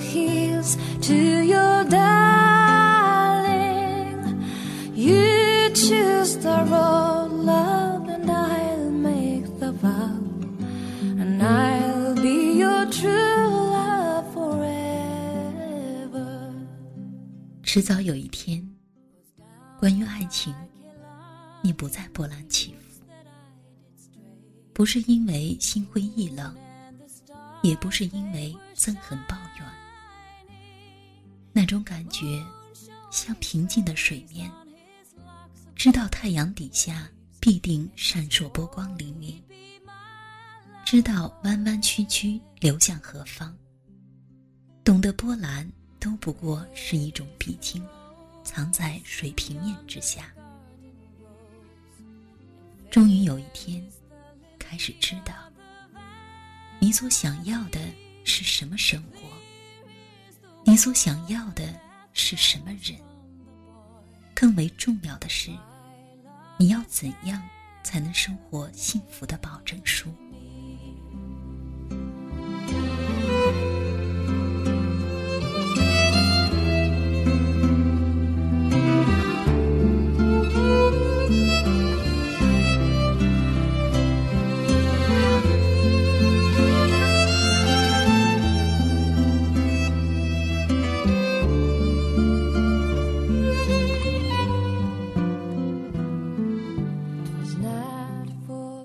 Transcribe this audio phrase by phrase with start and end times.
[0.00, 2.10] heels to your darling.
[4.94, 10.18] You choose the road, love, and I'll make the vow.
[11.18, 14.90] And I'll be your true love forever.
[17.62, 18.68] 迟早有一天，
[19.78, 20.54] 关于爱情，
[21.62, 23.02] 你不再波澜起伏，
[24.72, 26.54] 不是因为心灰意冷，
[27.62, 29.66] 也不是因为憎恨抱怨，
[31.60, 32.42] 那种感觉
[33.10, 34.50] 像平静的水面，
[35.76, 37.06] 知道太阳底下
[37.38, 39.34] 必定闪烁波光粼粼，
[40.86, 43.54] 知道弯弯曲曲流向何方，
[44.82, 47.86] 懂得波澜都不过是一种必经，
[48.42, 50.32] 藏在水平面之下。
[52.90, 53.86] 终于有一天，
[54.58, 55.34] 开始知道，
[56.78, 57.78] 你所想要的
[58.24, 59.28] 是什么生活，
[60.70, 61.64] 你所想要的
[62.12, 62.96] 是什么人。
[64.32, 65.50] 更为重要的是，
[66.60, 67.42] 你要怎样
[67.82, 70.14] 才能生活幸福的保证书？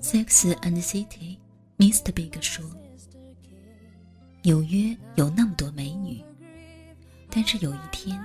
[0.06, 1.36] Sex and City》
[1.78, 2.12] Mr.
[2.12, 2.64] Big 说
[4.44, 6.22] ：“纽约有那么多美女，
[7.28, 8.16] 但是有一天，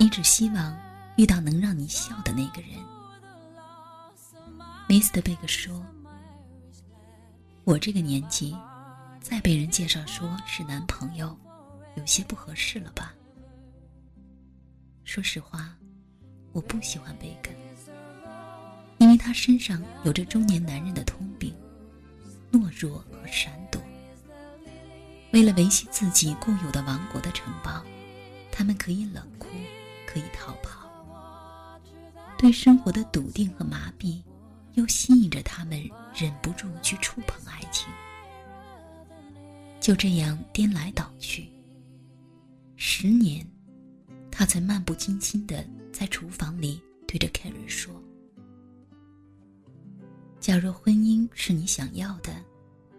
[0.00, 0.76] 你只希望
[1.16, 2.70] 遇到能让你笑的那个人。
[4.88, 5.22] ”Mr.
[5.22, 5.80] Big 说
[7.62, 8.52] ：“我这个年纪，
[9.20, 11.38] 再被人介绍说是男朋友，
[11.94, 13.14] 有些不合适了吧？
[15.04, 15.76] 说实话，
[16.50, 17.54] 我不喜欢贝根。”
[19.12, 21.54] 因为他身上有着中年男人的通病，
[22.50, 23.78] 懦弱和闪躲。
[25.34, 27.84] 为了维系自己固有的王国的城堡，
[28.50, 29.48] 他们可以冷酷，
[30.06, 30.90] 可以逃跑。
[32.38, 34.22] 对生活的笃定和麻痹，
[34.76, 35.78] 又吸引着他们
[36.14, 37.92] 忍不住去触碰爱情。
[39.78, 41.50] 就这样颠来倒去，
[42.76, 43.46] 十年，
[44.30, 45.62] 他才漫不经心的
[45.92, 47.94] 在厨房里对着凯瑞说。
[50.42, 52.34] 假若婚姻是你想要的，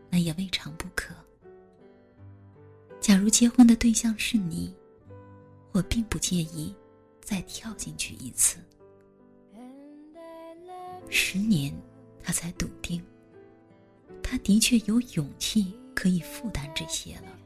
[0.10, 1.14] 那也未尝不可。
[3.02, 4.74] 假如结婚的对象是你，
[5.74, 6.74] 我并不介意
[7.20, 8.60] 再跳进去一次。
[11.10, 11.76] 十年，
[12.24, 13.04] 他才笃定，
[14.24, 17.38] 他的确有勇气可以负担这些了。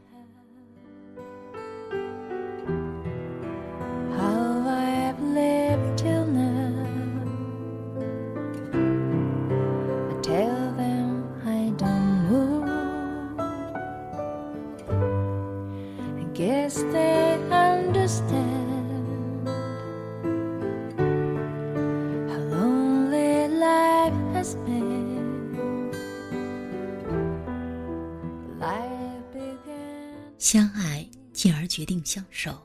[31.78, 32.60] 决定相守。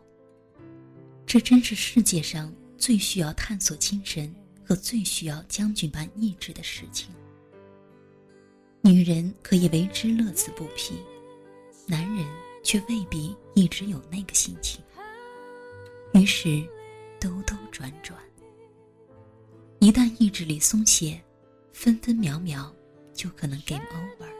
[1.27, 7.11] 这真是世界上最需要探索精神和最需要将军般意志的事情。
[8.81, 10.95] 女人可以为之乐此不疲，
[11.87, 12.27] 男人
[12.65, 14.83] 却未必一直有那个心情。
[16.15, 16.67] 于是，
[17.21, 18.19] 兜兜转转，
[19.79, 21.23] 一旦意志力松懈，
[21.75, 22.75] 分分秒秒
[23.13, 24.33] 就可能 game over。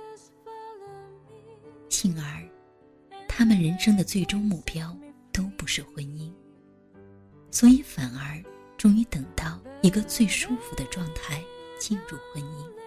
[1.91, 2.49] 幸而，
[3.35, 4.95] 他们人生的最终目标
[5.33, 6.31] 都不是婚姻，
[7.51, 8.41] 所以反而
[8.77, 11.43] 终于等到一个最舒服的状态
[11.81, 12.82] 进入婚姻。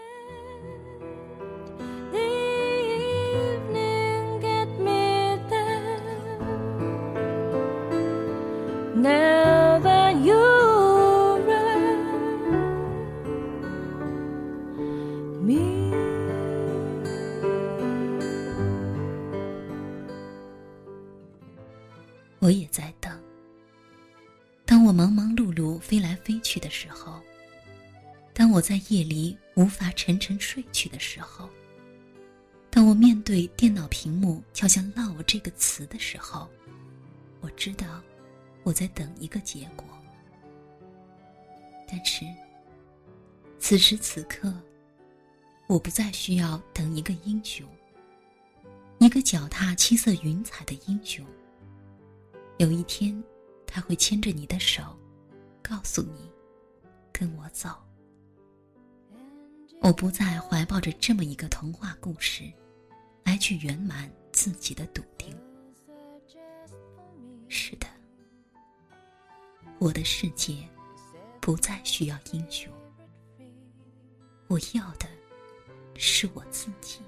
[22.45, 23.11] 我也在等。
[24.67, 27.19] 当我忙忙碌碌飞来飞去的时候，
[28.35, 31.49] 当我在夜里无法沉沉睡去的时候，
[32.69, 36.47] 当我面对电脑屏幕敲响 “love” 这个词的时候，
[37.41, 37.99] 我知道
[38.61, 39.83] 我在等一个结果。
[41.87, 42.25] 但是，
[43.57, 44.53] 此时此刻，
[45.65, 47.67] 我不再需要等一个英雄，
[48.99, 51.25] 一个脚踏七色云彩的英雄。
[52.57, 53.21] 有一天，
[53.67, 54.81] 他会牵着你的手，
[55.61, 56.31] 告诉你
[57.11, 57.69] ：“跟我走。”
[59.81, 62.43] 我不再怀抱着这么一个童话故事，
[63.25, 65.37] 来去圆满自己的笃定。
[67.49, 67.85] 是的，
[69.77, 70.55] 我的世界
[71.41, 72.71] 不再需要英雄，
[74.47, 75.07] 我要的
[75.95, 77.01] 是我自己。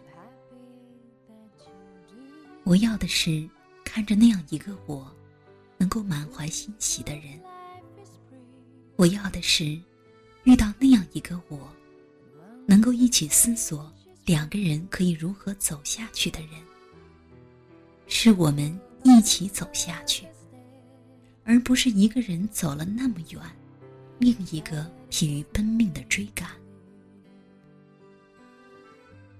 [2.65, 3.49] 我要的是
[3.85, 5.09] 看着那样一个我。
[5.77, 7.39] 能够满怀欣喜的人，
[8.95, 9.79] 我要的是
[10.43, 11.71] 遇到那样一个我，
[12.65, 13.91] 能够一起思索
[14.25, 16.49] 两个人可以如何走下去的人，
[18.07, 20.25] 是我们一起走下去，
[21.43, 23.41] 而不是一个人走了那么远，
[24.19, 26.49] 另一个疲于奔命的追赶，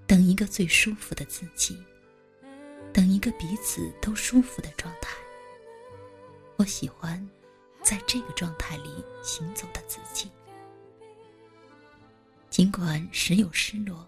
[0.06, 1.76] 等一个最舒服的自己，
[2.92, 5.10] 等一个彼此都舒服的状态。
[6.58, 7.24] 我喜欢
[7.84, 8.90] 在这个状态里
[9.22, 10.28] 行走的自己，
[12.50, 14.04] 尽管时有失落，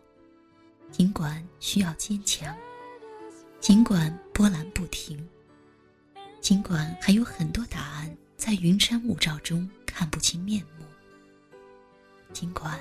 [0.91, 2.53] 尽管需要坚强，
[3.61, 5.25] 尽管波澜不停，
[6.41, 10.85] 尽管还有很多答案在云山雾罩中看不清面目，
[12.33, 12.81] 尽管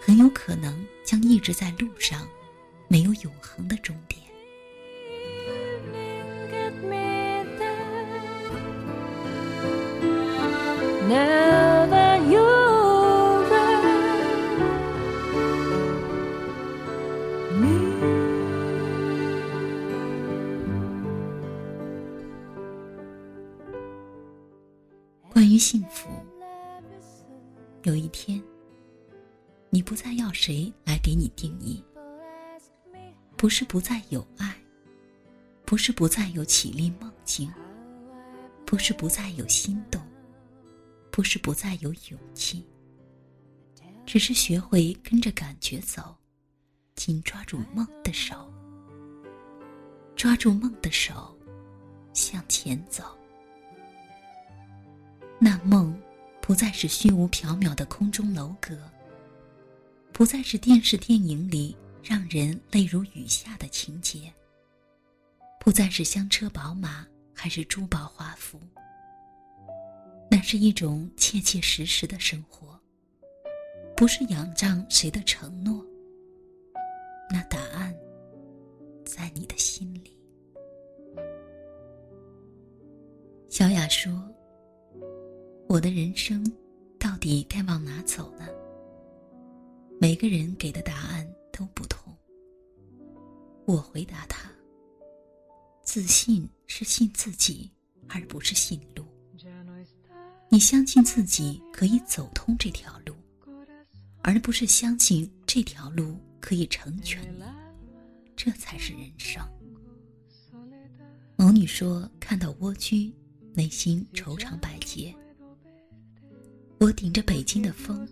[0.00, 2.26] 很有可能将一直在路上，
[2.88, 4.20] 没有永恒的终点。
[25.30, 26.08] 关于幸福，
[27.84, 28.42] 有一天，
[29.70, 31.80] 你不再要谁来给你定义，
[33.36, 34.52] 不是不再有爱，
[35.64, 37.48] 不是不再有绮丽梦境，
[38.66, 40.03] 不是不再有心动。
[41.14, 42.66] 不是不再有勇气，
[44.04, 46.16] 只是学会跟着感觉走，
[46.96, 48.52] 紧抓住梦的手，
[50.16, 51.32] 抓住梦的手，
[52.12, 53.16] 向前走。
[55.38, 55.96] 那梦
[56.42, 58.76] 不再是虚无缥缈的空中楼阁，
[60.12, 64.34] 不再是电视电影里让人泪如雨下的情节，
[65.60, 68.58] 不再是香车宝马，还是珠宝华服。
[70.44, 72.78] 是一种切切实实的生活，
[73.96, 75.84] 不是仰仗谁的承诺。
[77.30, 77.92] 那答案
[79.04, 80.16] 在你的心里。
[83.48, 84.12] 小雅说
[85.66, 86.44] ：“我的人生
[86.98, 88.46] 到底该往哪走呢？”
[89.98, 92.14] 每个人给的答案都不同。
[93.64, 94.50] 我回答他
[95.82, 97.70] ：“自信是信自己，
[98.08, 99.02] 而不是信路。”
[100.54, 103.12] 你相信自己可以走通这条路，
[104.22, 107.42] 而不是相信这条路可以成全你，
[108.36, 109.44] 这才是人生。
[111.34, 113.12] 某女说：“看到蜗居，
[113.52, 115.12] 内心惆怅百结。”
[116.78, 118.08] 我顶着北京的风，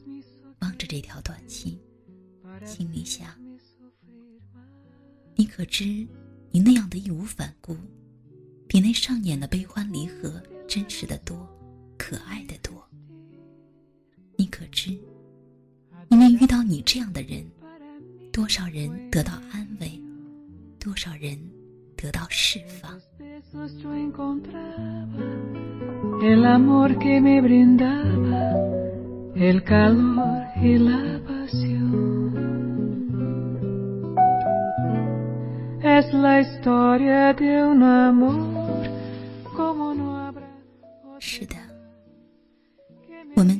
[0.63, 1.79] 望着这条短信，
[2.67, 3.29] 心里想
[5.37, 5.85] ：“你可知，
[6.51, 7.77] 你那样的义无反顾，
[8.67, 11.49] 比那上演的悲欢离合真实的多。”
[12.13, 12.75] 可爱的多，
[14.37, 14.91] 你可知？
[16.11, 17.43] 因为遇到你这样的人，
[18.31, 19.99] 多少人得到安慰，
[20.79, 21.39] 多少人
[21.97, 23.01] 得到释放。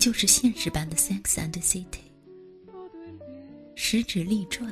[0.03, 1.87] 就是现实版的《Sex and City》，
[3.77, 4.69] 十指立转，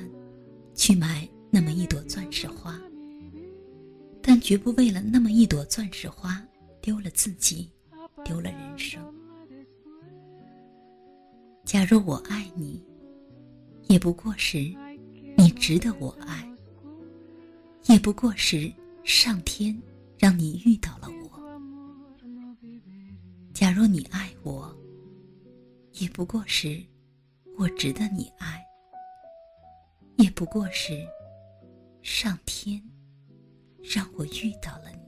[0.75, 2.77] 去买那么一朵钻石花，
[4.21, 6.45] 但绝不为了那么一朵钻石花
[6.81, 7.71] 丢了自己，
[8.25, 9.01] 丢了人生。
[11.65, 12.85] 假如我爱你，
[13.87, 14.59] 也不过是
[15.37, 16.45] 你值得我爱，
[17.85, 18.69] 也不过是
[19.05, 19.81] 上天
[20.19, 21.41] 让你遇到了我。
[23.55, 24.77] 假如你爱我。
[26.00, 26.83] 也不过是，
[27.59, 28.57] 我值得你爱；
[30.16, 31.07] 也不过是，
[32.00, 32.83] 上天
[33.83, 35.00] 让我遇到了你。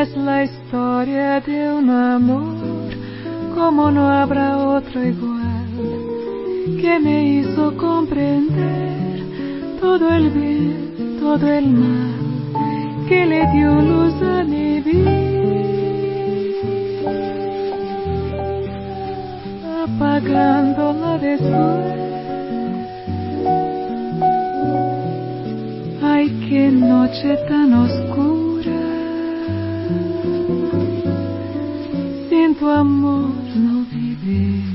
[0.00, 2.90] Es la historia de un amor
[3.54, 5.68] como no habrá otro igual
[6.80, 9.20] que me hizo comprender
[9.80, 15.32] todo el bien, todo el mal que le dio luz a mi vida.
[19.84, 20.81] apagando
[21.22, 22.02] después.
[26.02, 28.80] Ay, qué noche tan oscura.
[32.28, 34.72] Sin tu amor no viviré.